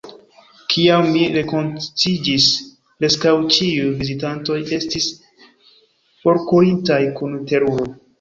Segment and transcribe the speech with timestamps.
[0.73, 2.47] Kiam mi rekonsciiĝis,
[3.03, 5.07] preskaŭ ĉiuj vizitantoj estis
[6.25, 7.87] forkurintaj kun teruro...